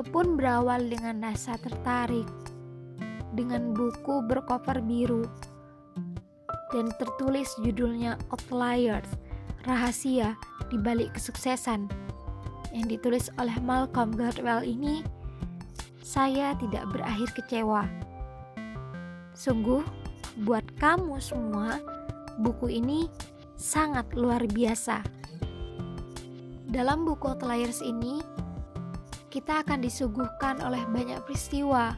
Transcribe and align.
Walaupun 0.00 0.40
berawal 0.40 0.88
dengan 0.88 1.20
rasa 1.20 1.60
tertarik 1.60 2.24
dengan 3.36 3.76
buku 3.76 4.24
bercover 4.24 4.80
biru 4.80 5.28
dan 6.72 6.88
tertulis 6.96 7.52
judulnya 7.60 8.16
Outliers, 8.32 9.04
Rahasia 9.68 10.40
di 10.72 10.80
Balik 10.80 11.20
Kesuksesan 11.20 11.92
yang 12.72 12.88
ditulis 12.88 13.28
oleh 13.36 13.52
Malcolm 13.60 14.16
Gladwell 14.16 14.64
ini, 14.64 15.04
saya 16.00 16.56
tidak 16.56 16.88
berakhir 16.96 17.36
kecewa. 17.36 17.84
Sungguh, 19.36 19.84
buat 20.48 20.64
kamu 20.80 21.20
semua, 21.20 21.76
buku 22.40 22.72
ini 22.72 23.04
sangat 23.60 24.16
luar 24.16 24.48
biasa. 24.48 25.04
Dalam 26.72 27.04
buku 27.04 27.36
Outliers 27.36 27.84
ini, 27.84 28.40
kita 29.30 29.62
akan 29.62 29.86
disuguhkan 29.86 30.58
oleh 30.58 30.82
banyak 30.90 31.22
peristiwa 31.22 31.94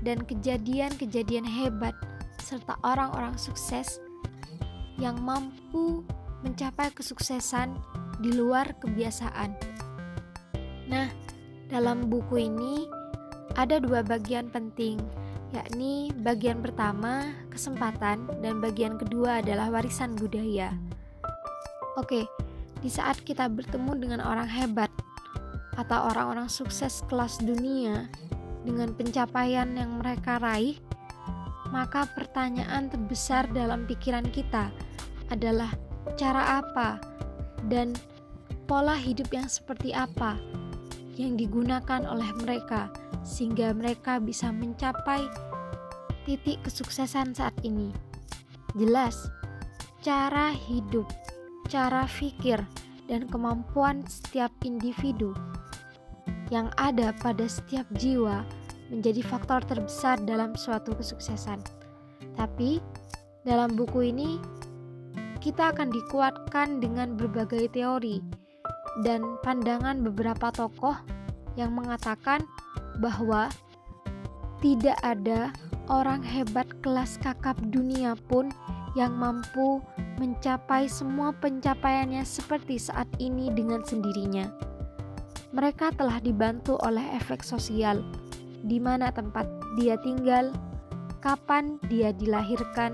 dan 0.00 0.24
kejadian-kejadian 0.24 1.44
hebat 1.44 1.92
serta 2.40 2.80
orang-orang 2.80 3.36
sukses 3.36 4.00
yang 4.96 5.20
mampu 5.20 6.04
mencapai 6.40 6.88
kesuksesan 6.92 7.76
di 8.20 8.32
luar 8.32 8.72
kebiasaan. 8.80 9.52
Nah, 10.88 11.08
dalam 11.68 12.08
buku 12.08 12.48
ini 12.48 12.88
ada 13.56 13.80
dua 13.80 14.00
bagian 14.00 14.48
penting, 14.48 15.00
yakni 15.52 16.12
bagian 16.20 16.64
pertama 16.64 17.32
kesempatan 17.52 18.28
dan 18.40 18.60
bagian 18.64 18.96
kedua 18.96 19.44
adalah 19.44 19.68
warisan 19.68 20.16
budaya. 20.16 20.72
Oke, 22.00 22.24
di 22.80 22.90
saat 22.92 23.20
kita 23.24 23.48
bertemu 23.48 23.92
dengan 23.96 24.20
orang 24.20 24.48
hebat 24.50 24.92
atau 25.74 26.10
orang-orang 26.10 26.46
sukses 26.46 27.02
kelas 27.10 27.42
dunia 27.42 28.06
dengan 28.64 28.94
pencapaian 28.96 29.68
yang 29.76 30.00
mereka 30.00 30.40
raih, 30.40 30.78
maka 31.74 32.06
pertanyaan 32.14 32.88
terbesar 32.88 33.50
dalam 33.52 33.84
pikiran 33.84 34.24
kita 34.30 34.70
adalah 35.28 35.74
cara 36.14 36.62
apa 36.62 37.00
dan 37.66 37.92
pola 38.64 38.96
hidup 38.96 39.28
yang 39.34 39.48
seperti 39.50 39.92
apa 39.92 40.38
yang 41.18 41.38
digunakan 41.38 42.02
oleh 42.06 42.30
mereka 42.42 42.90
sehingga 43.22 43.72
mereka 43.72 44.18
bisa 44.18 44.50
mencapai 44.50 45.24
titik 46.24 46.60
kesuksesan 46.64 47.36
saat 47.36 47.54
ini. 47.62 47.92
Jelas, 48.74 49.30
cara 50.02 50.50
hidup, 50.50 51.06
cara 51.70 52.08
pikir, 52.10 52.58
dan 53.06 53.28
kemampuan 53.28 54.02
setiap 54.08 54.50
individu 54.64 55.36
yang 56.52 56.68
ada 56.76 57.14
pada 57.20 57.48
setiap 57.48 57.88
jiwa 57.96 58.44
menjadi 58.92 59.24
faktor 59.24 59.64
terbesar 59.64 60.20
dalam 60.24 60.52
suatu 60.56 60.92
kesuksesan. 60.92 61.60
Tapi, 62.36 62.82
dalam 63.44 63.72
buku 63.76 64.12
ini 64.12 64.40
kita 65.40 65.76
akan 65.76 65.92
dikuatkan 65.92 66.80
dengan 66.80 67.20
berbagai 67.20 67.68
teori 67.72 68.24
dan 69.04 69.36
pandangan 69.44 70.00
beberapa 70.00 70.48
tokoh 70.48 70.96
yang 71.60 71.76
mengatakan 71.76 72.40
bahwa 73.00 73.52
tidak 74.64 74.96
ada 75.04 75.52
orang 75.92 76.24
hebat 76.24 76.64
kelas 76.80 77.20
kakap 77.20 77.60
dunia 77.68 78.16
pun 78.32 78.48
yang 78.96 79.12
mampu 79.12 79.82
mencapai 80.16 80.86
semua 80.86 81.34
pencapaiannya 81.36 82.22
seperti 82.22 82.78
saat 82.78 83.10
ini 83.18 83.50
dengan 83.52 83.82
sendirinya 83.84 84.73
mereka 85.54 85.94
telah 85.94 86.18
dibantu 86.18 86.74
oleh 86.82 87.14
efek 87.14 87.46
sosial, 87.46 88.02
di 88.66 88.82
mana 88.82 89.14
tempat 89.14 89.46
dia 89.78 89.94
tinggal, 90.02 90.50
kapan 91.22 91.78
dia 91.86 92.10
dilahirkan, 92.10 92.90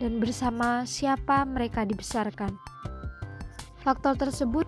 dan 0.00 0.16
bersama 0.16 0.88
siapa 0.88 1.44
mereka 1.44 1.84
dibesarkan. 1.84 2.56
Faktor 3.84 4.16
tersebut 4.16 4.64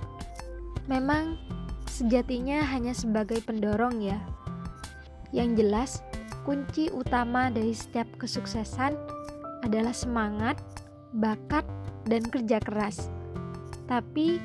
memang 0.84 1.40
sejatinya 1.88 2.60
hanya 2.68 2.92
sebagai 2.92 3.40
pendorong, 3.40 4.04
ya. 4.04 4.20
Yang 5.32 5.50
jelas, 5.64 5.90
kunci 6.44 6.92
utama 6.92 7.48
dari 7.48 7.72
setiap 7.72 8.06
kesuksesan 8.20 8.92
adalah 9.64 9.96
semangat, 9.96 10.60
bakat, 11.16 11.64
dan 12.04 12.20
kerja 12.28 12.60
keras. 12.60 13.08
Tapi 13.88 14.44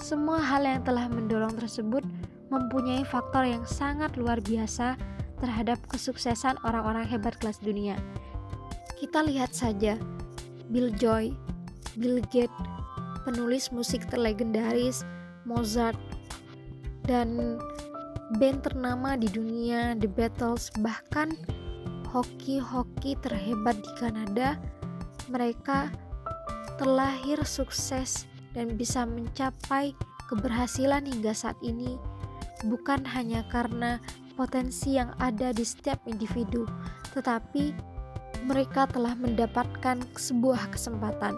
semua 0.00 0.42
hal 0.42 0.66
yang 0.66 0.82
telah 0.82 1.06
mendorong 1.06 1.54
tersebut 1.54 2.02
mempunyai 2.50 3.02
faktor 3.02 3.46
yang 3.46 3.62
sangat 3.66 4.14
luar 4.14 4.38
biasa 4.38 4.94
terhadap 5.42 5.78
kesuksesan 5.90 6.58
orang-orang 6.62 7.04
hebat 7.04 7.34
kelas 7.42 7.58
dunia. 7.60 7.98
Kita 8.98 9.26
lihat 9.26 9.52
saja 9.52 9.98
Bill 10.70 10.94
Joy, 10.94 11.34
Bill 11.98 12.22
Gates, 12.32 12.54
penulis 13.26 13.68
musik 13.74 14.06
terlegendaris, 14.08 15.02
Mozart, 15.44 15.98
dan 17.04 17.58
band 18.40 18.64
ternama 18.64 19.16
di 19.18 19.28
dunia 19.28 19.92
The 20.00 20.08
Beatles, 20.08 20.72
bahkan 20.80 21.36
hoki-hoki 22.08 23.18
terhebat 23.20 23.76
di 23.82 23.92
Kanada, 24.00 24.56
mereka 25.28 25.92
terlahir 26.80 27.42
sukses 27.44 28.24
dan 28.54 28.78
bisa 28.78 29.04
mencapai 29.04 29.92
keberhasilan 30.30 31.04
hingga 31.04 31.34
saat 31.36 31.58
ini 31.60 31.98
bukan 32.64 33.04
hanya 33.04 33.44
karena 33.52 34.00
potensi 34.34 34.96
yang 34.96 35.14
ada 35.20 35.54
di 35.54 35.62
setiap 35.62 36.00
individu, 36.08 36.66
tetapi 37.14 37.74
mereka 38.44 38.88
telah 38.90 39.14
mendapatkan 39.14 40.00
sebuah 40.18 40.74
kesempatan. 40.74 41.34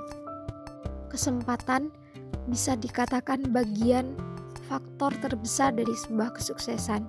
Kesempatan 1.13 1.93
bisa 2.49 2.75
dikatakan 2.79 3.53
bagian 3.53 4.17
faktor 4.67 5.15
terbesar 5.23 5.75
dari 5.75 5.93
sebuah 5.95 6.35
kesuksesan. 6.35 7.07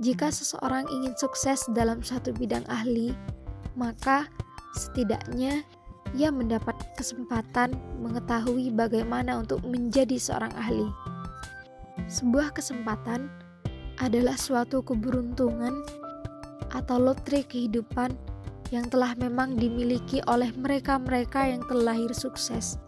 Jika 0.00 0.32
seseorang 0.32 0.88
ingin 0.88 1.14
sukses 1.14 1.62
dalam 1.76 2.00
satu 2.02 2.34
bidang 2.34 2.64
ahli, 2.66 3.14
maka 3.76 4.26
setidaknya 4.74 5.62
ia 6.16 6.32
mendapat 6.32 6.71
kesempatan 7.02 7.74
mengetahui 7.98 8.70
bagaimana 8.70 9.42
untuk 9.42 9.58
menjadi 9.66 10.14
seorang 10.22 10.54
ahli. 10.54 10.86
Sebuah 12.06 12.54
kesempatan 12.54 13.26
adalah 13.98 14.38
suatu 14.38 14.86
keberuntungan 14.86 15.82
atau 16.70 16.96
lotre 17.02 17.42
kehidupan 17.42 18.14
yang 18.70 18.86
telah 18.86 19.18
memang 19.18 19.58
dimiliki 19.58 20.22
oleh 20.30 20.54
mereka-mereka 20.54 21.50
yang 21.50 21.66
telah 21.66 21.92
lahir 21.92 22.14
sukses. 22.14 22.78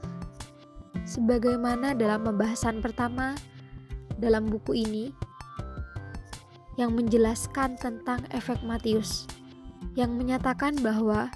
Sebagaimana 1.05 1.93
dalam 1.99 2.23
pembahasan 2.25 2.79
pertama 2.79 3.35
dalam 4.17 4.47
buku 4.47 4.79
ini 4.79 5.11
yang 6.79 6.95
menjelaskan 6.95 7.75
tentang 7.83 8.23
efek 8.31 8.63
Matius 8.63 9.27
yang 9.99 10.15
menyatakan 10.17 10.79
bahwa 10.81 11.29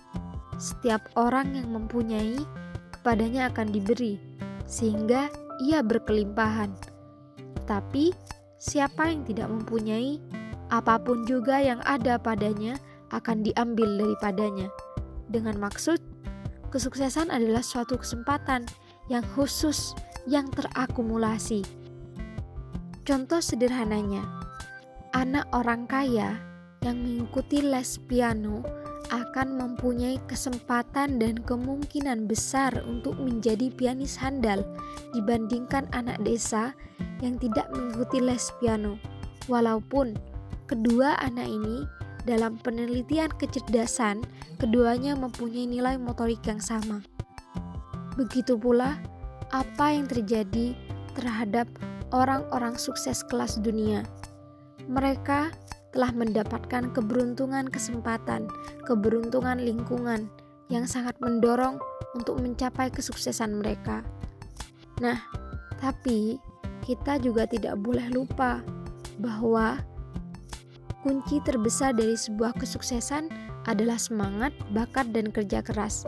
setiap 0.58 1.06
orang 1.14 1.54
yang 1.54 1.70
mempunyai, 1.70 2.34
kepadanya 3.08 3.48
akan 3.48 3.72
diberi, 3.72 4.20
sehingga 4.68 5.32
ia 5.64 5.80
berkelimpahan. 5.80 6.68
Tapi, 7.64 8.12
siapa 8.60 9.08
yang 9.08 9.24
tidak 9.24 9.48
mempunyai, 9.48 10.20
apa 10.68 11.00
pun 11.00 11.24
juga 11.24 11.56
yang 11.56 11.80
ada 11.88 12.20
padanya 12.20 12.76
akan 13.08 13.40
diambil 13.40 13.96
daripadanya. 13.96 14.68
Dengan 15.32 15.56
maksud, 15.56 15.96
kesuksesan 16.68 17.32
adalah 17.32 17.64
suatu 17.64 17.96
kesempatan 17.96 18.68
yang 19.08 19.24
khusus 19.32 19.96
yang 20.28 20.52
terakumulasi. 20.52 21.64
Contoh 23.08 23.40
sederhananya, 23.40 24.20
anak 25.16 25.48
orang 25.56 25.88
kaya 25.88 26.36
yang 26.84 27.00
mengikuti 27.00 27.64
les 27.64 27.96
piano 28.04 28.60
akan 29.08 29.56
mempunyai 29.56 30.20
kesempatan 30.28 31.16
dan 31.20 31.40
kemungkinan 31.42 32.28
besar 32.28 32.72
untuk 32.84 33.16
menjadi 33.16 33.72
pianis 33.72 34.16
handal 34.20 34.64
dibandingkan 35.16 35.88
anak 35.96 36.20
desa 36.24 36.76
yang 37.24 37.40
tidak 37.40 37.68
mengikuti 37.72 38.20
les 38.20 38.52
piano. 38.60 39.00
Walaupun 39.48 40.16
kedua 40.68 41.16
anak 41.24 41.48
ini 41.48 41.88
dalam 42.28 42.60
penelitian 42.60 43.32
kecerdasan, 43.40 44.20
keduanya 44.60 45.16
mempunyai 45.16 45.64
nilai 45.64 45.96
motorik 45.96 46.44
yang 46.44 46.60
sama. 46.60 47.00
Begitu 48.20 48.60
pula 48.60 49.00
apa 49.48 49.96
yang 49.96 50.04
terjadi 50.04 50.76
terhadap 51.16 51.64
orang-orang 52.12 52.76
sukses 52.76 53.24
kelas 53.24 53.56
dunia. 53.64 54.04
Mereka 54.88 55.52
telah 55.98 56.14
mendapatkan 56.14 56.94
keberuntungan 56.94 57.66
kesempatan, 57.66 58.46
keberuntungan 58.86 59.58
lingkungan 59.58 60.30
yang 60.70 60.86
sangat 60.86 61.18
mendorong 61.18 61.82
untuk 62.14 62.38
mencapai 62.38 62.86
kesuksesan 62.86 63.58
mereka. 63.58 64.06
Nah, 65.02 65.18
tapi 65.82 66.38
kita 66.86 67.18
juga 67.18 67.50
tidak 67.50 67.82
boleh 67.82 68.14
lupa 68.14 68.62
bahwa 69.18 69.82
kunci 71.02 71.42
terbesar 71.42 71.90
dari 71.98 72.14
sebuah 72.14 72.54
kesuksesan 72.54 73.26
adalah 73.66 73.98
semangat, 73.98 74.54
bakat, 74.70 75.10
dan 75.10 75.34
kerja 75.34 75.66
keras. 75.66 76.06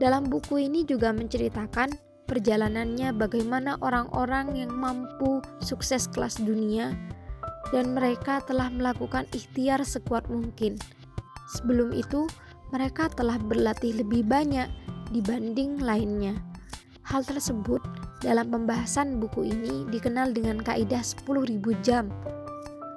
Dalam 0.00 0.24
buku 0.24 0.56
ini 0.56 0.88
juga 0.88 1.12
menceritakan 1.12 1.92
perjalanannya 2.24 3.12
bagaimana 3.12 3.76
orang-orang 3.84 4.56
yang 4.56 4.72
mampu 4.72 5.44
sukses 5.60 6.08
kelas 6.08 6.40
dunia 6.40 6.96
dan 7.70 7.92
mereka 7.92 8.40
telah 8.44 8.72
melakukan 8.72 9.28
ikhtiar 9.32 9.84
sekuat 9.84 10.28
mungkin. 10.32 10.80
Sebelum 11.56 11.92
itu, 11.92 12.28
mereka 12.72 13.08
telah 13.12 13.40
berlatih 13.40 14.04
lebih 14.04 14.24
banyak 14.28 14.68
dibanding 15.12 15.80
lainnya. 15.80 16.36
Hal 17.08 17.24
tersebut 17.24 17.80
dalam 18.20 18.52
pembahasan 18.52 19.16
buku 19.16 19.48
ini 19.48 19.88
dikenal 19.88 20.36
dengan 20.36 20.60
kaidah 20.60 21.00
10.000 21.00 21.56
jam. 21.80 22.12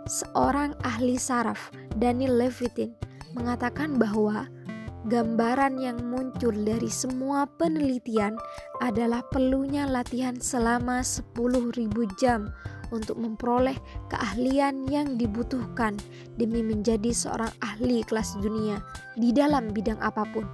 Seorang 0.10 0.76
ahli 0.84 1.16
saraf, 1.16 1.72
Daniel 1.96 2.36
Levitin, 2.36 2.92
mengatakan 3.32 3.96
bahwa 3.96 4.52
gambaran 5.08 5.80
yang 5.80 5.98
muncul 6.12 6.52
dari 6.52 6.92
semua 6.92 7.48
penelitian 7.56 8.36
adalah 8.84 9.24
perlunya 9.32 9.88
latihan 9.88 10.36
selama 10.36 11.00
10.000 11.00 11.88
jam 12.20 12.52
untuk 12.92 13.18
memperoleh 13.18 13.76
keahlian 14.12 14.88
yang 14.88 15.16
dibutuhkan 15.16 15.96
demi 16.38 16.62
menjadi 16.62 17.12
seorang 17.12 17.52
ahli 17.64 18.04
kelas 18.06 18.38
dunia 18.40 18.84
di 19.18 19.32
dalam 19.32 19.72
bidang 19.72 20.00
apa 20.00 20.28
pun. 20.30 20.46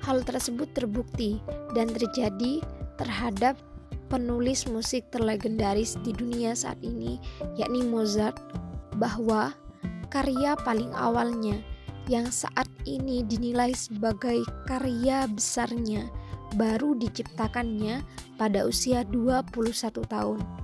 Hal 0.00 0.24
tersebut 0.24 0.72
terbukti 0.72 1.40
dan 1.76 1.92
terjadi 1.92 2.64
terhadap 2.96 3.56
penulis 4.08 4.64
musik 4.68 5.08
terlegendaris 5.12 5.96
di 6.00 6.12
dunia 6.16 6.56
saat 6.56 6.80
ini, 6.80 7.20
yakni 7.56 7.84
Mozart, 7.84 8.36
bahwa 8.96 9.52
karya 10.10 10.58
paling 10.66 10.90
awalnya 10.96 11.60
yang 12.10 12.26
saat 12.28 12.66
ini 12.90 13.22
dinilai 13.22 13.70
sebagai 13.70 14.42
karya 14.66 15.30
besarnya 15.30 16.10
baru 16.58 16.98
diciptakannya 16.98 18.02
pada 18.34 18.66
usia 18.66 19.06
21 19.06 20.02
tahun. 20.10 20.59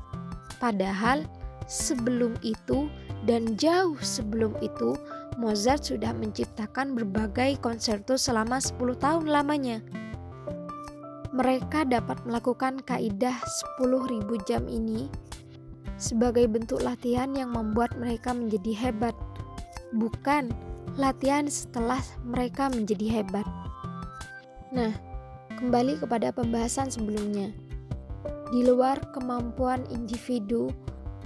Padahal 0.57 1.27
sebelum 1.67 2.39
itu 2.41 2.89
dan 3.27 3.59
jauh 3.59 3.99
sebelum 3.99 4.55
itu 4.63 4.97
Mozart 5.37 5.85
sudah 5.85 6.17
menciptakan 6.17 6.97
berbagai 6.97 7.61
konserto 7.61 8.17
selama 8.17 8.57
10 8.63 8.97
tahun 8.97 9.27
lamanya 9.29 9.85
mereka 11.37 11.85
dapat 11.85 12.17
melakukan 12.25 12.81
kaidah 12.81 13.37
10.000 13.77 14.25
jam 14.49 14.65
ini 14.73 15.13
sebagai 16.01 16.49
bentuk 16.49 16.81
latihan 16.81 17.29
yang 17.37 17.53
membuat 17.53 17.93
mereka 18.01 18.33
menjadi 18.33 18.89
hebat, 18.89 19.13
bukan 19.93 20.49
latihan 20.97 21.45
setelah 21.45 22.01
mereka 22.25 22.73
menjadi 22.73 23.21
hebat. 23.21 23.45
Nah, 24.73 24.97
kembali 25.61 26.01
kepada 26.01 26.33
pembahasan 26.33 26.89
sebelumnya. 26.89 27.53
Di 28.51 28.63
luar 28.63 29.11
kemampuan 29.11 29.83
individu 29.91 30.71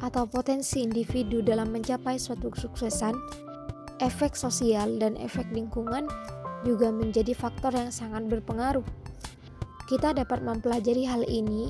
atau 0.00 0.24
potensi 0.24 0.80
individu 0.80 1.44
dalam 1.44 1.68
mencapai 1.68 2.16
suatu 2.16 2.48
kesuksesan, 2.48 3.12
efek 4.00 4.32
sosial 4.32 4.96
dan 4.96 5.20
efek 5.20 5.44
lingkungan 5.52 6.08
juga 6.64 6.88
menjadi 6.88 7.36
faktor 7.36 7.76
yang 7.76 7.92
sangat 7.92 8.24
berpengaruh. 8.28 8.84
Kita 9.84 10.16
dapat 10.16 10.40
mempelajari 10.40 11.04
hal 11.04 11.26
ini 11.28 11.68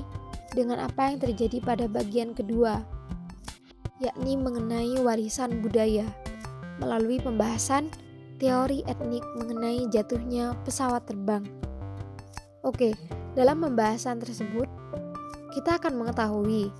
dengan 0.55 0.79
apa 0.79 1.11
yang 1.11 1.19
terjadi 1.19 1.59
pada 1.59 1.85
bagian 1.91 2.31
kedua, 2.31 2.79
yakni 3.99 4.39
mengenai 4.39 4.95
warisan 5.03 5.59
budaya, 5.59 6.07
melalui 6.79 7.19
pembahasan 7.19 7.91
teori 8.39 8.87
etnik 8.87 9.21
mengenai 9.35 9.85
jatuhnya 9.91 10.55
pesawat 10.63 11.03
terbang. 11.03 11.43
Oke, 12.63 12.95
dalam 13.35 13.59
pembahasan 13.59 14.23
tersebut, 14.23 14.70
kita 15.51 15.77
akan 15.77 15.99
mengetahui 15.99 16.71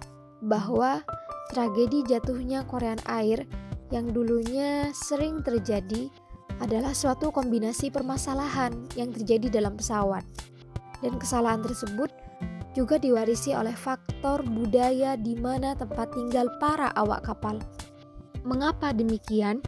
bahwa 0.47 1.03
tragedi 1.51 2.07
jatuhnya 2.07 2.63
Korean 2.65 2.99
Air 3.05 3.43
yang 3.91 4.15
dulunya 4.15 4.89
sering 4.95 5.43
terjadi 5.43 6.07
adalah 6.63 6.95
suatu 6.95 7.29
kombinasi 7.29 7.91
permasalahan 7.91 8.71
yang 8.95 9.11
terjadi 9.11 9.61
dalam 9.61 9.75
pesawat 9.75 10.23
dan 11.03 11.19
kesalahan 11.19 11.59
tersebut 11.59 12.09
juga 12.71 12.95
diwarisi 12.95 13.51
oleh 13.51 13.75
faktor 13.75 14.47
budaya 14.47 15.19
di 15.19 15.35
mana 15.35 15.75
tempat 15.75 16.15
tinggal 16.15 16.47
para 16.63 16.87
awak 16.95 17.27
kapal. 17.27 17.59
Mengapa 18.47 18.95
demikian? 18.95 19.59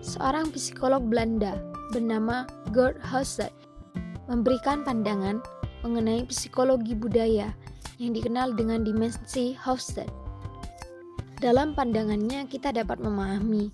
Seorang 0.00 0.48
psikolog 0.56 1.04
Belanda 1.04 1.60
bernama 1.92 2.48
Gerd 2.72 2.96
Husset 3.04 3.52
memberikan 4.32 4.80
pandangan 4.80 5.44
mengenai 5.84 6.24
psikologi 6.24 6.96
budaya 6.96 7.52
yang 8.00 8.16
dikenal 8.16 8.56
dengan 8.56 8.80
dimensi 8.80 9.52
Hofstede. 9.60 10.08
Dalam 11.38 11.76
pandangannya, 11.76 12.48
kita 12.48 12.72
dapat 12.72 13.00
memahami 13.00 13.68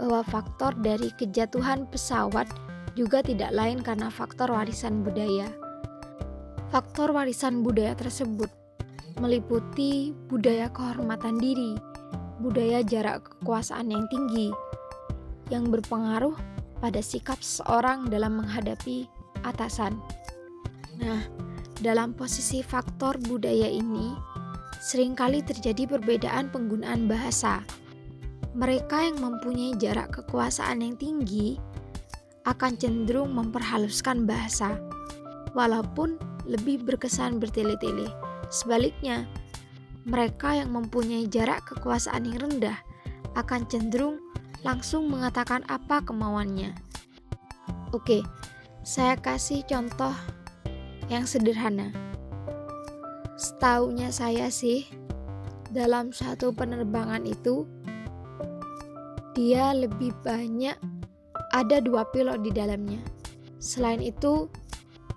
bahwa 0.00 0.24
faktor 0.24 0.72
dari 0.80 1.12
kejatuhan 1.16 1.84
pesawat 1.88 2.48
juga 2.96 3.20
tidak 3.20 3.52
lain 3.52 3.84
karena 3.84 4.08
faktor 4.08 4.48
warisan 4.48 5.04
budaya. 5.04 5.52
Faktor 6.72 7.12
warisan 7.12 7.60
budaya 7.60 7.92
tersebut 7.92 8.48
meliputi 9.16 10.12
budaya 10.28 10.68
kehormatan 10.68 11.40
diri, 11.40 11.76
budaya 12.40 12.84
jarak 12.84 13.24
kekuasaan 13.24 13.88
yang 13.88 14.04
tinggi, 14.12 14.52
yang 15.48 15.72
berpengaruh 15.72 16.36
pada 16.84 17.00
sikap 17.00 17.40
seseorang 17.40 18.12
dalam 18.12 18.44
menghadapi 18.44 19.08
atasan. 19.40 19.96
Nah, 21.00 21.24
dalam 21.80 22.16
posisi 22.16 22.64
faktor 22.64 23.20
budaya 23.24 23.68
ini, 23.68 24.16
sering 24.80 25.12
kali 25.12 25.44
terjadi 25.44 25.84
perbedaan 25.84 26.48
penggunaan 26.48 27.08
bahasa. 27.10 27.60
Mereka 28.56 29.12
yang 29.12 29.20
mempunyai 29.20 29.76
jarak 29.76 30.16
kekuasaan 30.16 30.80
yang 30.80 30.96
tinggi 30.96 31.60
akan 32.48 32.78
cenderung 32.80 33.36
memperhaluskan 33.36 34.24
bahasa, 34.24 34.80
walaupun 35.52 36.16
lebih 36.48 36.80
berkesan 36.86 37.36
bertele-tele. 37.42 38.08
Sebaliknya, 38.48 39.26
mereka 40.06 40.54
yang 40.54 40.70
mempunyai 40.70 41.26
jarak 41.26 41.66
kekuasaan 41.66 42.30
yang 42.30 42.46
rendah 42.46 42.78
akan 43.34 43.66
cenderung 43.66 44.22
langsung 44.62 45.10
mengatakan 45.10 45.66
apa 45.66 46.00
kemauannya. 46.06 46.72
Oke, 47.90 48.22
saya 48.86 49.18
kasih 49.18 49.66
contoh 49.66 50.14
yang 51.12 51.28
sederhana. 51.28 51.92
Setaunya 53.36 54.08
saya 54.08 54.48
sih, 54.48 54.88
dalam 55.70 56.10
satu 56.10 56.50
penerbangan 56.56 57.26
itu, 57.28 57.68
dia 59.36 59.76
lebih 59.76 60.16
banyak 60.24 60.76
ada 61.52 61.76
dua 61.84 62.08
pilot 62.10 62.40
di 62.40 62.50
dalamnya. 62.50 63.02
Selain 63.60 64.00
itu, 64.00 64.48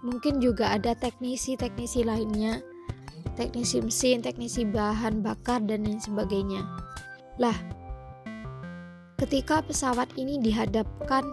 mungkin 0.04 0.40
juga 0.40 0.76
ada 0.76 0.96
teknisi-teknisi 0.96 2.08
lainnya 2.08 2.64
teknisi 3.40 3.80
mesin, 3.80 4.20
teknisi 4.20 4.68
bahan 4.68 5.24
bakar 5.24 5.64
dan 5.64 5.88
lain 5.88 6.04
sebagainya 6.04 6.60
lah 7.40 7.56
ketika 9.16 9.64
pesawat 9.64 10.12
ini 10.20 10.40
dihadapkan 10.44 11.24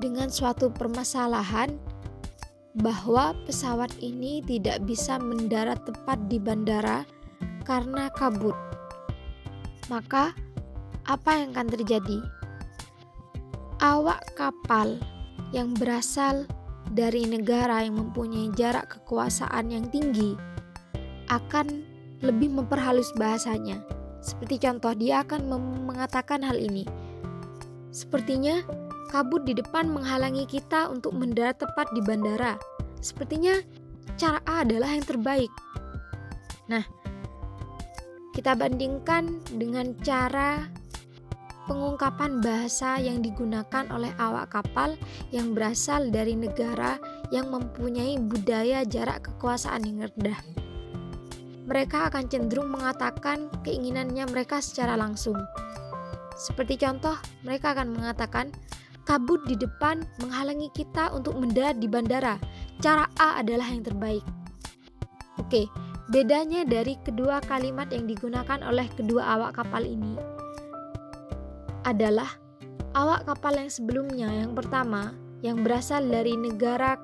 dengan 0.00 0.32
suatu 0.32 0.72
permasalahan 0.72 1.76
bahwa 2.74 3.34
pesawat 3.46 3.90
ini 4.02 4.42
tidak 4.42 4.82
bisa 4.82 5.18
mendarat 5.22 5.78
tepat 5.86 6.18
di 6.26 6.42
bandara 6.42 7.06
karena 7.62 8.10
kabut 8.12 8.56
maka 9.86 10.34
apa 11.06 11.30
yang 11.38 11.54
akan 11.54 11.68
terjadi 11.70 12.18
awak 13.78 14.20
kapal 14.34 14.98
yang 15.54 15.70
berasal 15.76 16.48
dari 16.90 17.28
negara 17.28 17.84
yang 17.84 18.00
mempunyai 18.00 18.50
jarak 18.56 18.90
kekuasaan 18.98 19.70
yang 19.70 19.86
tinggi 19.92 20.34
akan 21.28 21.84
lebih 22.24 22.52
memperhalus 22.52 23.12
bahasanya. 23.16 23.80
Seperti 24.24 24.56
contoh, 24.64 24.96
dia 24.96 25.20
akan 25.20 25.52
mengatakan 25.84 26.40
hal 26.40 26.56
ini. 26.56 26.88
Sepertinya 27.92 28.64
kabut 29.10 29.44
di 29.44 29.56
depan 29.56 29.90
menghalangi 29.90 30.48
kita 30.48 30.88
untuk 30.88 31.16
mendarat 31.16 31.60
tepat 31.60 31.90
di 31.92 32.00
bandara. 32.04 32.56
Sepertinya 33.00 33.58
cara 34.16 34.40
A 34.48 34.62
adalah 34.62 34.94
yang 34.94 35.04
terbaik. 35.04 35.52
Nah, 36.70 36.84
kita 38.32 38.56
bandingkan 38.56 39.44
dengan 39.54 39.94
cara 40.02 40.66
pengungkapan 41.64 42.44
bahasa 42.44 43.00
yang 43.00 43.24
digunakan 43.24 43.88
oleh 43.88 44.12
awak 44.20 44.52
kapal 44.52 44.96
yang 45.32 45.56
berasal 45.56 46.12
dari 46.12 46.36
negara 46.36 47.00
yang 47.32 47.48
mempunyai 47.48 48.20
budaya 48.20 48.84
jarak 48.84 49.24
kekuasaan 49.24 49.88
yang 49.88 50.04
rendah. 50.04 50.40
Mereka 51.64 52.12
akan 52.12 52.28
cenderung 52.28 52.68
mengatakan 52.68 53.48
keinginannya 53.64 54.28
mereka 54.28 54.60
secara 54.60 55.00
langsung. 55.00 55.40
Seperti 56.36 56.76
contoh, 56.76 57.16
mereka 57.40 57.72
akan 57.72 57.96
mengatakan, 57.96 58.52
kabut 59.04 59.40
di 59.44 59.56
depan 59.56 60.04
menghalangi 60.20 60.72
kita 60.72 61.12
untuk 61.12 61.36
mendarat 61.36 61.76
di 61.80 61.88
bandara. 61.88 62.40
Cara 62.80 63.08
A 63.20 63.40
adalah 63.40 63.68
yang 63.68 63.84
terbaik. 63.84 64.24
Oke, 65.38 65.68
bedanya 66.08 66.64
dari 66.64 66.96
kedua 67.04 67.40
kalimat 67.44 67.88
yang 67.92 68.08
digunakan 68.08 68.60
oleh 68.64 68.88
kedua 68.92 69.36
awak 69.38 69.60
kapal 69.60 69.84
ini 69.84 70.16
adalah 71.84 72.32
awak 72.96 73.28
kapal 73.28 73.52
yang 73.56 73.68
sebelumnya 73.68 74.28
yang 74.32 74.56
pertama 74.56 75.12
yang 75.44 75.60
berasal 75.60 76.00
dari 76.00 76.32
negara 76.32 76.96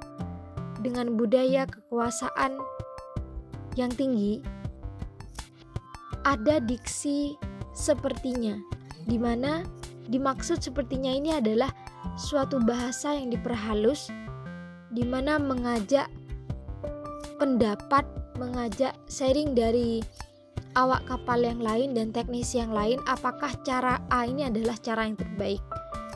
dengan 0.81 1.21
budaya 1.21 1.69
kekuasaan 1.69 2.57
yang 3.77 3.93
tinggi 3.93 4.41
ada 6.25 6.61
diksi 6.61 7.37
sepertinya, 7.73 8.57
di 9.09 9.17
mana 9.17 9.65
dimaksud 10.11 10.61
sepertinya 10.61 11.09
ini 11.09 11.33
adalah 11.33 11.73
suatu 12.21 12.61
bahasa 12.61 13.17
yang 13.17 13.33
diperhalus, 13.33 14.13
di 14.93 15.09
mana 15.09 15.41
mengajak 15.41 16.13
pendapat, 17.41 18.05
mengajak 18.37 18.93
sharing 19.09 19.57
dari 19.57 20.05
awak 20.77 21.09
kapal 21.09 21.41
yang 21.41 21.65
lain 21.65 21.97
dan 21.97 22.13
teknisi 22.13 22.61
yang 22.61 22.77
lain, 22.77 23.01
apakah 23.09 23.57
cara 23.65 23.97
A 24.13 24.29
ini 24.29 24.45
adalah 24.45 24.77
cara 24.77 25.09
yang 25.09 25.17
terbaik. 25.17 25.65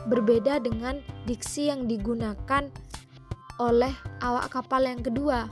Berbeda 0.05 0.61
dengan 0.61 1.01
diksi 1.25 1.73
yang 1.73 1.89
digunakan 1.89 2.69
oleh 3.57 3.91
awak 4.21 4.53
kapal 4.53 4.85
yang 4.85 5.01
kedua, 5.01 5.49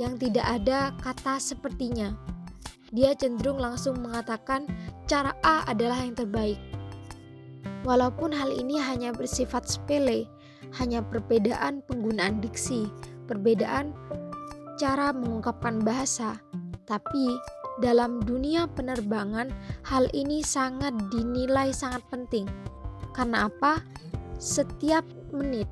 yang 0.00 0.16
tidak 0.16 0.48
ada 0.48 0.96
kata 1.04 1.36
sepertinya 1.36 2.16
dia 2.94 3.10
cenderung 3.18 3.58
langsung 3.58 3.98
mengatakan 3.98 4.70
cara 5.10 5.34
A 5.42 5.66
adalah 5.66 5.98
yang 5.98 6.14
terbaik. 6.14 6.62
Walaupun 7.84 8.32
hal 8.32 8.48
ini 8.48 8.80
hanya 8.80 9.12
bersifat 9.12 9.68
sepele, 9.68 10.24
hanya 10.80 11.04
perbedaan 11.04 11.84
penggunaan 11.84 12.40
diksi, 12.40 12.88
perbedaan 13.28 13.92
cara 14.80 15.12
mengungkapkan 15.12 15.84
bahasa, 15.84 16.40
tapi 16.88 17.36
dalam 17.84 18.24
dunia 18.24 18.66
penerbangan, 18.72 19.52
hal 19.84 20.08
ini 20.16 20.40
sangat 20.40 20.96
dinilai 21.12 21.70
sangat 21.70 22.00
penting. 22.08 22.48
Karena 23.12 23.52
apa? 23.52 23.84
Setiap 24.40 25.04
menit 25.30 25.68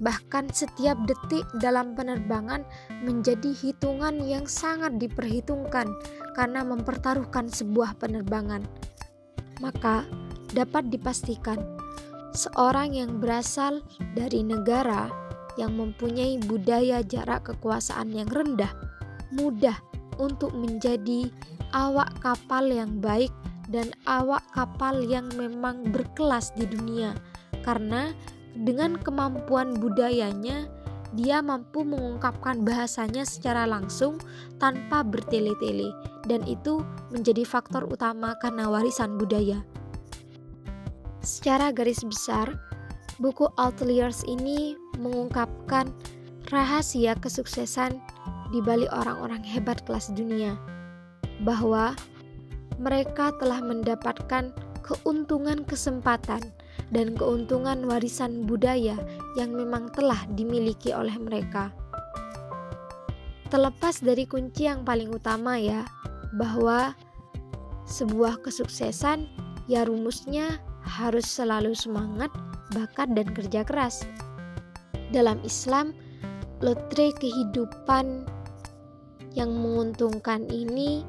Bahkan 0.00 0.48
setiap 0.56 0.96
detik 1.04 1.44
dalam 1.60 1.92
penerbangan 1.92 2.64
menjadi 3.04 3.52
hitungan 3.52 4.24
yang 4.24 4.48
sangat 4.48 4.96
diperhitungkan 4.96 5.92
karena 6.32 6.64
mempertaruhkan 6.64 7.52
sebuah 7.52 8.00
penerbangan. 8.00 8.64
Maka 9.60 10.08
dapat 10.52 10.90
dipastikan 10.90 11.58
seorang 12.34 12.94
yang 12.94 13.18
berasal 13.18 13.82
dari 14.14 14.42
negara 14.46 15.10
yang 15.58 15.74
mempunyai 15.74 16.38
budaya 16.46 17.02
jarak 17.02 17.50
kekuasaan 17.50 18.14
yang 18.14 18.30
rendah 18.30 18.70
mudah 19.34 19.76
untuk 20.22 20.54
menjadi 20.54 21.30
awak 21.74 22.10
kapal 22.22 22.66
yang 22.70 23.02
baik 23.02 23.30
dan 23.70 23.90
awak 24.06 24.42
kapal 24.54 24.98
yang 24.98 25.26
memang 25.38 25.86
berkelas 25.90 26.54
di 26.58 26.66
dunia 26.66 27.14
karena 27.62 28.14
dengan 28.56 28.98
kemampuan 28.98 29.78
budayanya, 29.78 30.66
dia 31.14 31.42
mampu 31.42 31.82
mengungkapkan 31.82 32.62
bahasanya 32.62 33.26
secara 33.26 33.66
langsung 33.66 34.18
tanpa 34.58 35.02
bertele-tele, 35.02 35.90
dan 36.26 36.42
itu 36.46 36.82
menjadi 37.10 37.42
faktor 37.46 37.86
utama 37.86 38.34
karena 38.38 38.70
warisan 38.70 39.18
budaya. 39.18 39.62
Secara 41.20 41.68
garis 41.68 42.00
besar, 42.00 42.56
buku 43.20 43.44
Outliers 43.60 44.24
ini 44.24 44.72
mengungkapkan 44.96 45.92
rahasia 46.48 47.12
kesuksesan 47.20 48.00
di 48.48 48.64
balik 48.64 48.88
orang-orang 48.88 49.44
hebat 49.44 49.84
kelas 49.84 50.08
dunia, 50.16 50.56
bahwa 51.44 51.92
mereka 52.80 53.36
telah 53.36 53.60
mendapatkan 53.60 54.50
keuntungan 54.80 55.62
kesempatan 55.68 56.40
dan 56.88 57.12
keuntungan 57.14 57.84
warisan 57.84 58.48
budaya 58.48 58.96
yang 59.36 59.52
memang 59.52 59.92
telah 59.92 60.24
dimiliki 60.32 60.90
oleh 60.90 61.14
mereka. 61.20 61.70
Terlepas 63.52 64.00
dari 64.00 64.24
kunci 64.24 64.64
yang 64.66 64.88
paling 64.88 65.12
utama 65.12 65.60
ya, 65.60 65.84
bahwa 66.32 66.96
sebuah 67.84 68.40
kesuksesan 68.40 69.28
ya 69.68 69.84
rumusnya 69.84 70.58
harus 70.84 71.26
selalu 71.26 71.76
semangat, 71.76 72.32
bakat 72.72 73.12
dan 73.12 73.28
kerja 73.32 73.64
keras. 73.64 74.04
Dalam 75.10 75.42
Islam, 75.42 75.92
lotre 76.62 77.10
kehidupan 77.16 78.28
yang 79.34 79.50
menguntungkan 79.50 80.46
ini 80.50 81.02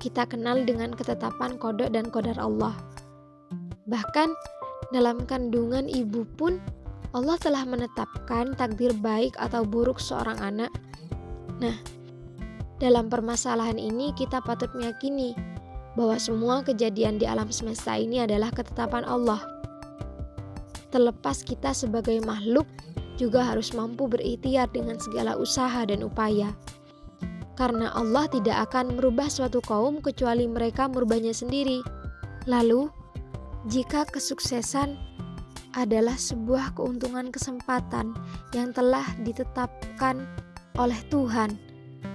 kita 0.00 0.24
kenal 0.26 0.64
dengan 0.64 0.96
ketetapan 0.96 1.60
kodok 1.60 1.92
dan 1.92 2.08
kodar 2.08 2.38
Allah. 2.40 2.74
Bahkan 3.86 4.28
dalam 4.90 5.28
kandungan 5.28 5.86
ibu 5.86 6.24
pun 6.38 6.58
Allah 7.10 7.36
telah 7.42 7.66
menetapkan 7.66 8.54
takdir 8.54 8.94
baik 8.94 9.34
atau 9.36 9.66
buruk 9.66 9.98
seorang 9.98 10.38
anak. 10.38 10.70
Nah, 11.58 11.74
dalam 12.78 13.10
permasalahan 13.10 13.76
ini 13.76 14.14
kita 14.14 14.40
patut 14.40 14.70
meyakini 14.78 15.34
bahwa 16.00 16.16
semua 16.16 16.64
kejadian 16.64 17.20
di 17.20 17.28
alam 17.28 17.52
semesta 17.52 17.92
ini 17.92 18.24
adalah 18.24 18.48
ketetapan 18.48 19.04
Allah. 19.04 19.44
Terlepas 20.88 21.44
kita 21.44 21.76
sebagai 21.76 22.16
makhluk 22.24 22.64
juga 23.20 23.44
harus 23.44 23.76
mampu 23.76 24.08
berikhtiar 24.08 24.72
dengan 24.72 24.96
segala 24.96 25.36
usaha 25.36 25.84
dan 25.84 26.00
upaya. 26.00 26.56
Karena 27.52 27.92
Allah 27.92 28.24
tidak 28.32 28.72
akan 28.72 28.96
merubah 28.96 29.28
suatu 29.28 29.60
kaum 29.60 30.00
kecuali 30.00 30.48
mereka 30.48 30.88
merubahnya 30.88 31.36
sendiri. 31.36 31.84
Lalu, 32.48 32.88
jika 33.68 34.08
kesuksesan 34.08 34.96
adalah 35.76 36.16
sebuah 36.16 36.72
keuntungan 36.80 37.28
kesempatan 37.28 38.16
yang 38.56 38.72
telah 38.72 39.04
ditetapkan 39.20 40.24
oleh 40.80 40.96
Tuhan, 41.12 41.69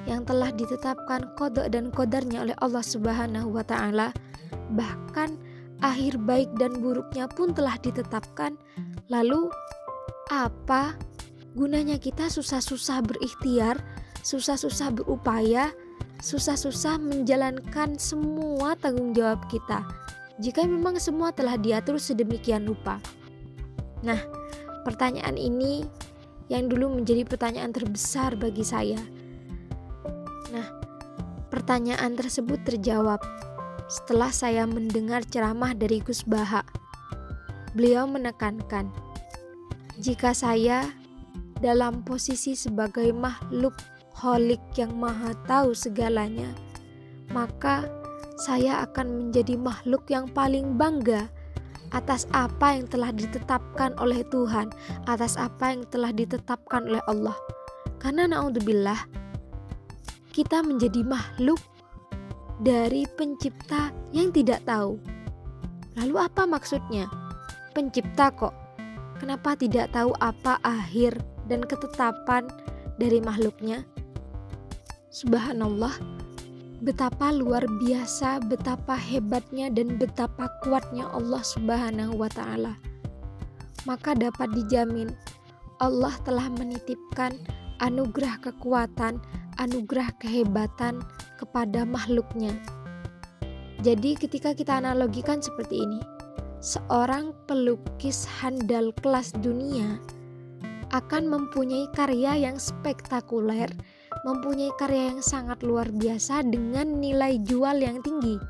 yang 0.05 0.23
telah 0.23 0.53
ditetapkan 0.53 1.33
kodok 1.37 1.69
dan 1.73 1.89
kodarnya 1.89 2.45
oleh 2.45 2.55
Allah 2.61 2.85
Subhanahu 2.85 3.53
wa 3.53 3.65
Ta'ala, 3.65 4.13
bahkan 4.73 5.37
akhir 5.81 6.21
baik 6.23 6.49
dan 6.57 6.79
buruknya 6.79 7.25
pun 7.29 7.51
telah 7.51 7.77
ditetapkan. 7.81 8.57
Lalu, 9.09 9.49
apa 10.29 10.97
gunanya 11.53 11.97
kita 11.97 12.29
susah-susah 12.29 13.01
berikhtiar, 13.05 13.81
susah-susah 14.21 14.93
berupaya, 14.93 15.73
susah-susah 16.21 17.01
menjalankan 17.01 17.97
semua 17.97 18.73
tanggung 18.77 19.13
jawab 19.13 19.41
kita? 19.49 19.85
jika 20.35 20.67
memang 20.67 20.99
semua 20.99 21.31
telah 21.31 21.55
diatur 21.55 21.95
sedemikian 21.95 22.67
rupa. 22.67 22.99
Nah, 24.03 24.19
pertanyaan 24.83 25.39
ini 25.39 25.87
yang 26.51 26.67
dulu 26.67 26.99
menjadi 26.99 27.23
pertanyaan 27.23 27.71
terbesar 27.71 28.35
bagi 28.35 28.61
saya. 28.61 28.99
Nah, 30.55 30.71
pertanyaan 31.51 32.15
tersebut 32.15 32.63
terjawab 32.63 33.19
setelah 33.91 34.31
saya 34.31 34.63
mendengar 34.63 35.27
ceramah 35.27 35.75
dari 35.75 35.99
Gus 35.99 36.23
Baha. 36.23 36.63
Beliau 37.75 38.07
menekankan, 38.07 38.87
jika 39.99 40.31
saya 40.31 40.87
dalam 41.59 42.07
posisi 42.07 42.55
sebagai 42.55 43.11
makhluk 43.11 43.75
holik 44.15 44.63
yang 44.79 44.95
maha 44.95 45.35
tahu 45.43 45.75
segalanya, 45.75 46.47
maka 47.35 47.83
saya 48.39 48.83
akan 48.87 49.27
menjadi 49.27 49.59
makhluk 49.59 50.07
yang 50.07 50.31
paling 50.31 50.79
bangga 50.79 51.27
atas 51.91 52.27
apa 52.35 52.75
yang 52.79 52.87
telah 52.87 53.11
ditetapkan 53.11 53.95
oleh 53.99 54.23
Tuhan, 54.31 54.71
atas 55.07 55.35
apa 55.35 55.75
yang 55.75 55.83
telah 55.87 56.15
ditetapkan 56.15 56.87
oleh 56.87 57.03
Allah. 57.07 57.35
Karena 57.99 58.27
naudzubillah, 58.27 59.24
kita 60.35 60.59
menjadi 60.59 60.99
makhluk 61.07 61.63
dari 62.59 63.07
pencipta 63.15 63.95
yang 64.11 64.35
tidak 64.35 64.67
tahu. 64.67 64.99
Lalu 65.95 66.15
apa 66.19 66.43
maksudnya? 66.43 67.07
Pencipta 67.71 68.35
kok. 68.35 68.51
Kenapa 69.15 69.55
tidak 69.55 69.95
tahu 69.95 70.11
apa 70.19 70.59
akhir 70.59 71.15
dan 71.47 71.63
ketetapan 71.63 72.51
dari 72.99 73.23
makhluknya? 73.23 73.87
Subhanallah, 75.07 75.95
betapa 76.83 77.31
luar 77.31 77.63
biasa, 77.79 78.43
betapa 78.43 78.99
hebatnya 78.99 79.71
dan 79.71 79.95
betapa 79.95 80.51
kuatnya 80.67 81.07
Allah 81.15 81.39
Subhanahu 81.47 82.19
wa 82.19 82.27
taala. 82.27 82.75
Maka 83.87 84.11
dapat 84.19 84.51
dijamin 84.51 85.15
Allah 85.79 86.11
telah 86.27 86.51
menitipkan 86.51 87.31
anugerah 87.79 88.43
kekuatan, 88.43 89.23
anugerah 89.61 90.11
kehebatan 90.19 91.03
kepada 91.37 91.83
makhluknya. 91.83 92.55
Jadi 93.85 94.17
ketika 94.17 94.57
kita 94.57 94.81
analogikan 94.81 95.43
seperti 95.43 95.83
ini, 95.83 96.01
seorang 96.63 97.35
pelukis 97.45 98.25
handal 98.25 98.89
kelas 99.03 99.29
dunia 99.45 100.01
akan 100.95 101.27
mempunyai 101.27 101.85
karya 101.93 102.49
yang 102.49 102.57
spektakuler, 102.57 103.69
mempunyai 104.23 104.73
karya 104.79 105.13
yang 105.13 105.21
sangat 105.21 105.61
luar 105.61 105.91
biasa 105.91 106.41
dengan 106.47 106.97
nilai 106.97 107.37
jual 107.43 107.77
yang 107.77 107.99
tinggi. 108.01 108.41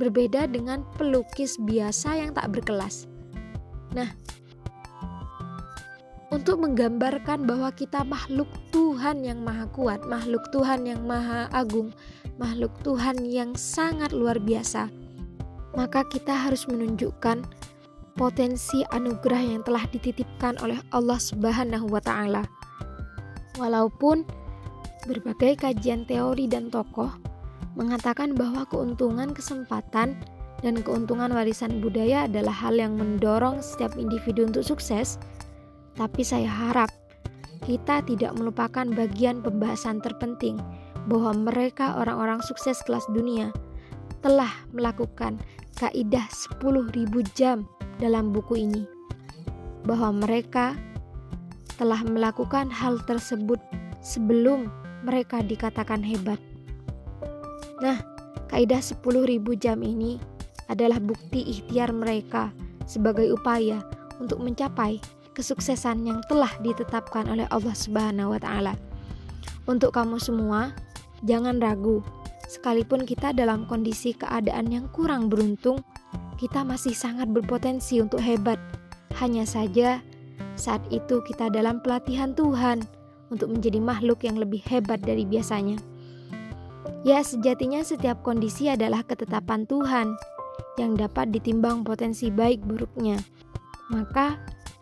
Berbeda 0.00 0.48
dengan 0.48 0.88
pelukis 0.96 1.60
biasa 1.60 2.16
yang 2.16 2.32
tak 2.32 2.48
berkelas. 2.48 3.10
Nah, 3.92 4.08
untuk 6.32 6.64
menggambarkan 6.64 7.44
bahwa 7.44 7.68
kita 7.76 8.00
makhluk 8.08 8.48
Tuhan 8.72 9.20
yang 9.20 9.44
maha 9.44 9.68
kuat, 9.68 10.00
makhluk 10.08 10.40
Tuhan 10.48 10.88
yang 10.88 11.04
maha 11.04 11.52
agung, 11.52 11.92
makhluk 12.40 12.72
Tuhan 12.80 13.20
yang 13.28 13.52
sangat 13.52 14.16
luar 14.16 14.40
biasa, 14.40 14.88
maka 15.76 16.08
kita 16.08 16.32
harus 16.32 16.64
menunjukkan 16.64 17.44
potensi 18.16 18.80
anugerah 18.96 19.44
yang 19.44 19.60
telah 19.60 19.84
dititipkan 19.92 20.56
oleh 20.64 20.80
Allah 20.96 21.20
Subhanahu 21.20 21.92
wa 21.92 22.00
taala. 22.00 22.48
Walaupun 23.60 24.24
berbagai 25.04 25.60
kajian 25.60 26.08
teori 26.08 26.48
dan 26.48 26.72
tokoh 26.72 27.12
mengatakan 27.76 28.32
bahwa 28.32 28.64
keuntungan 28.68 29.36
kesempatan 29.36 30.16
dan 30.62 30.74
keuntungan 30.80 31.28
warisan 31.34 31.82
budaya 31.82 32.24
adalah 32.24 32.54
hal 32.54 32.78
yang 32.78 32.96
mendorong 32.96 33.60
setiap 33.60 33.98
individu 33.98 34.46
untuk 34.46 34.62
sukses, 34.64 35.20
tapi 35.96 36.24
saya 36.24 36.48
harap 36.48 36.88
kita 37.62 38.02
tidak 38.02 38.34
melupakan 38.34 38.82
bagian 38.90 39.38
pembahasan 39.38 40.02
terpenting 40.02 40.58
bahwa 41.06 41.34
mereka 41.34 41.98
orang-orang 41.98 42.42
sukses 42.42 42.82
kelas 42.82 43.06
dunia 43.10 43.54
telah 44.22 44.50
melakukan 44.70 45.38
kaidah 45.78 46.26
10.000 46.58 46.94
jam 47.34 47.66
dalam 47.98 48.30
buku 48.30 48.66
ini. 48.66 48.82
Bahwa 49.82 50.14
mereka 50.14 50.78
telah 51.74 51.98
melakukan 52.06 52.70
hal 52.70 53.02
tersebut 53.02 53.58
sebelum 53.98 54.70
mereka 55.02 55.42
dikatakan 55.42 56.06
hebat. 56.06 56.38
Nah, 57.82 57.98
kaidah 58.46 58.78
10.000 58.78 59.02
jam 59.58 59.82
ini 59.82 60.22
adalah 60.70 61.02
bukti 61.02 61.42
ikhtiar 61.42 61.90
mereka 61.90 62.54
sebagai 62.86 63.34
upaya 63.34 63.82
untuk 64.22 64.38
mencapai 64.38 65.02
kesuksesan 65.32 66.04
yang 66.06 66.20
telah 66.28 66.52
ditetapkan 66.60 67.28
oleh 67.28 67.48
Allah 67.48 67.74
Subhanahu 67.76 68.36
wa 68.36 68.40
taala. 68.40 68.74
Untuk 69.66 69.94
kamu 69.94 70.18
semua, 70.18 70.72
jangan 71.24 71.58
ragu. 71.58 72.04
Sekalipun 72.48 73.08
kita 73.08 73.32
dalam 73.32 73.64
kondisi 73.64 74.12
keadaan 74.12 74.68
yang 74.68 74.86
kurang 74.92 75.32
beruntung, 75.32 75.80
kita 76.36 76.66
masih 76.66 76.92
sangat 76.92 77.30
berpotensi 77.30 78.02
untuk 78.02 78.20
hebat. 78.20 78.58
Hanya 79.16 79.46
saja 79.46 80.02
saat 80.58 80.82
itu 80.92 81.22
kita 81.24 81.48
dalam 81.48 81.80
pelatihan 81.80 82.36
Tuhan 82.36 82.84
untuk 83.32 83.48
menjadi 83.48 83.80
makhluk 83.80 84.20
yang 84.26 84.36
lebih 84.36 84.60
hebat 84.68 85.00
dari 85.00 85.24
biasanya. 85.24 85.80
Ya, 87.02 87.22
sejatinya 87.24 87.82
setiap 87.82 88.22
kondisi 88.22 88.70
adalah 88.70 89.02
ketetapan 89.02 89.66
Tuhan 89.66 90.14
yang 90.78 90.94
dapat 90.94 91.34
ditimbang 91.34 91.82
potensi 91.82 92.30
baik 92.30 92.62
buruknya. 92.62 93.18
Maka, 93.90 94.38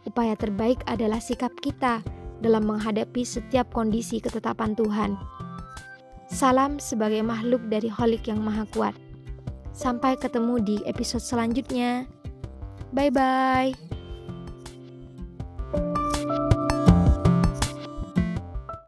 upaya 0.09 0.37
terbaik 0.39 0.81
adalah 0.89 1.19
sikap 1.19 1.53
kita 1.61 2.01
dalam 2.41 2.65
menghadapi 2.65 3.21
setiap 3.25 3.69
kondisi 3.75 4.21
ketetapan 4.21 4.73
Tuhan. 4.73 5.15
Salam 6.31 6.79
sebagai 6.79 7.21
makhluk 7.27 7.61
dari 7.67 7.91
Holik 7.91 8.31
yang 8.31 8.41
Maha 8.41 8.65
Kuat. 8.71 8.95
Sampai 9.75 10.15
ketemu 10.15 10.63
di 10.63 10.77
episode 10.87 11.23
selanjutnya. 11.23 12.07
Bye 12.95 13.11
bye. 13.11 13.90